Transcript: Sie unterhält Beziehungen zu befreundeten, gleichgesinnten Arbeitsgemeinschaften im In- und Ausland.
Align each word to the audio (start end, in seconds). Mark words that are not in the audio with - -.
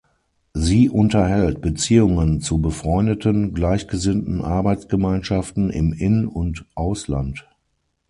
Sie 0.55 0.89
unterhält 0.89 1.61
Beziehungen 1.61 2.41
zu 2.41 2.59
befreundeten, 2.59 3.53
gleichgesinnten 3.53 4.41
Arbeitsgemeinschaften 4.43 5.69
im 5.69 5.93
In- 5.93 6.25
und 6.25 6.65
Ausland. 6.73 7.45